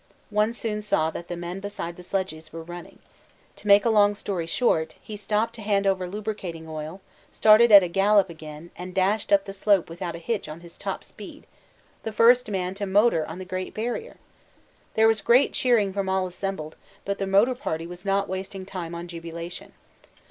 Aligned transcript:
One 0.31 0.51
soon 0.51 0.81
saw 0.81 1.11
that 1.11 1.27
the 1.27 1.37
men 1.37 1.59
beside 1.59 1.95
the 1.95 2.01
sledges 2.01 2.51
were 2.51 2.63
running. 2.63 2.97
To 3.55 3.67
make 3.67 3.85
a 3.85 3.91
long 3.91 4.15
story 4.15 4.47
short, 4.47 4.95
he 4.99 5.15
stopped 5.15 5.53
to 5.53 5.61
hand 5.61 5.85
over 5.85 6.07
lubricating 6.07 6.67
oil, 6.67 7.01
started 7.31 7.71
at 7.71 7.83
a 7.83 7.87
gallop 7.87 8.27
again, 8.27 8.71
and 8.75 8.95
dashed 8.95 9.31
up 9.31 9.45
the 9.45 9.53
slope 9.53 9.91
without 9.91 10.15
a 10.15 10.17
hitch 10.17 10.49
on 10.49 10.61
his 10.61 10.75
top 10.75 11.03
speed 11.03 11.45
the 12.01 12.11
first 12.11 12.49
man 12.49 12.73
to 12.73 12.85
run 12.85 12.89
a 12.89 12.91
motor 12.91 13.27
on 13.27 13.37
the 13.37 13.45
Great 13.45 13.75
Barrier! 13.75 14.17
There 14.95 15.07
was 15.07 15.21
great 15.21 15.53
cheering 15.53 15.93
from 15.93 16.09
all 16.09 16.25
assembled, 16.25 16.75
but 17.05 17.19
the 17.19 17.27
motor 17.27 17.53
party 17.53 17.85
was 17.85 18.03
not 18.03 18.27
wasting 18.27 18.65
time 18.65 18.95
on 18.95 19.07
jubilation. 19.07 19.71